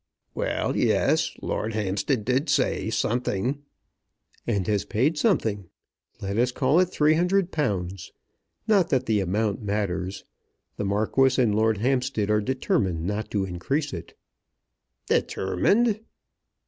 "Well, 0.33 0.75
yes; 0.75 1.31
Lord 1.43 1.73
Hampstead 1.75 2.25
did 2.25 2.49
say 2.49 2.89
something" 2.89 3.61
"And 4.47 4.65
has 4.65 4.83
paid 4.83 5.15
something. 5.19 5.69
Let 6.19 6.39
us 6.39 6.51
call 6.51 6.79
it 6.79 6.89
£300. 6.89 8.09
Not 8.67 8.89
that 8.89 9.05
the 9.05 9.19
amount 9.19 9.61
matters. 9.61 10.25
The 10.77 10.85
Marquis 10.85 11.39
and 11.39 11.53
Lord 11.53 11.77
Hampstead 11.77 12.31
are 12.31 12.41
determined 12.41 13.05
not 13.05 13.29
to 13.29 13.45
increase 13.45 13.93
it." 13.93 14.17
"Determined!" 15.05 15.99